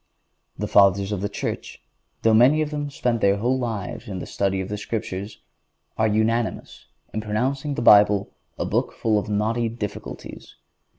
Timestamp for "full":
8.93-9.19